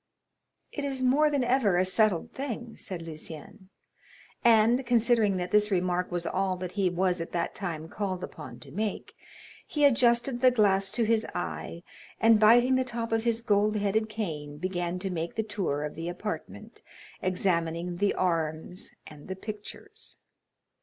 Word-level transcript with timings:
"It 0.71 0.83
is 0.83 1.03
more 1.03 1.29
than 1.29 1.43
ever 1.43 1.77
a 1.77 1.85
settled 1.85 2.31
thing," 2.33 2.75
said 2.75 3.03
Lucien,—and, 3.03 4.83
considering 4.83 5.37
that 5.37 5.51
this 5.51 5.69
remark 5.69 6.11
was 6.11 6.25
all 6.25 6.57
that 6.57 6.71
he 6.71 6.89
was 6.89 7.21
at 7.21 7.33
that 7.33 7.53
time 7.53 7.87
called 7.87 8.23
upon 8.23 8.59
to 8.61 8.71
make, 8.71 9.13
he 9.67 9.85
adjusted 9.85 10.41
the 10.41 10.49
glass 10.49 10.89
to 10.89 11.03
his 11.05 11.23
eye, 11.35 11.83
and 12.19 12.39
biting 12.39 12.73
the 12.77 12.83
top 12.83 13.11
of 13.11 13.25
his 13.25 13.41
gold 13.43 13.75
headed 13.77 14.09
cane, 14.09 14.57
began 14.57 14.97
to 14.97 15.11
make 15.11 15.35
the 15.35 15.43
tour 15.43 15.83
of 15.83 15.93
the 15.93 16.09
apartment, 16.09 16.81
examining 17.21 17.97
the 17.97 18.15
arms 18.15 18.89
and 19.05 19.27
the 19.27 19.35
pictures. 19.35 20.17